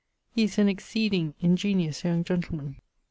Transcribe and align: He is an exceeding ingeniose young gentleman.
He 0.33 0.45
is 0.45 0.57
an 0.57 0.67
exceeding 0.67 1.35
ingeniose 1.43 2.03
young 2.05 2.23
gentleman. 2.23 2.77